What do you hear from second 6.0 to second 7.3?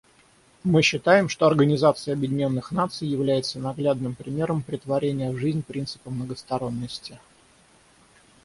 многосторонности.